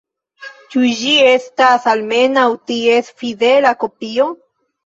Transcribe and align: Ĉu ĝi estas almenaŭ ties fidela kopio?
Ĉu 0.75 0.85
ĝi 1.01 1.11
estas 1.33 1.85
almenaŭ 1.93 2.47
ties 2.73 3.15
fidela 3.21 3.79
kopio? 3.85 4.31